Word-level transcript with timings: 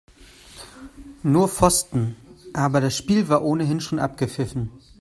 Nur 1.21 1.47
Pfosten, 1.47 2.15
aber 2.55 2.81
das 2.81 2.97
Spiel 2.97 3.29
war 3.29 3.43
ohnehin 3.43 3.79
schon 3.81 3.99
abgepfiffen. 3.99 4.71